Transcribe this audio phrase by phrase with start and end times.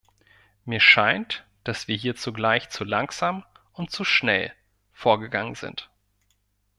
[0.65, 4.51] Mir scheint, dass wir hier zugleich zu langsam und zu schnell
[4.93, 5.91] vorgegangen sind.